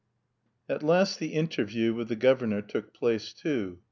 "'"III 0.67 0.77
At 0.77 0.81
last 0.81 1.19
the 1.19 1.33
interview 1.35 1.93
with 1.93 2.07
the 2.07 2.15
governor 2.15 2.63
took 2.63 2.91
place 2.91 3.33
too. 3.33 3.77